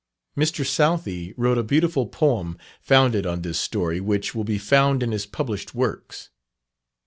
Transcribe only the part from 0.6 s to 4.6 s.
Southey wrote a beautiful poem founded on this story, which will be